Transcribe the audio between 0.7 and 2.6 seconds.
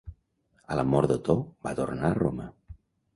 A la mort d'Otó va tornar a Roma.